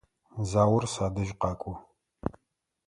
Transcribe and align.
Заур 0.49 0.83
садэжь 0.93 1.33
къэкӏо. 1.39 1.73